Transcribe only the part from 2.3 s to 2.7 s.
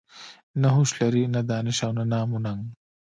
و ننګ.